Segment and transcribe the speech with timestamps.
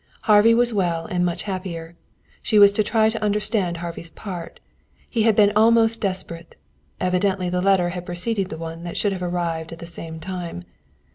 [0.23, 1.95] Harvey was well and much happier.
[2.41, 4.59] She was to try to understand Harvey's part.
[5.07, 6.55] He had been almost desperate.
[6.99, 10.63] Evidently the letter had preceded one that should have arrived at the same time.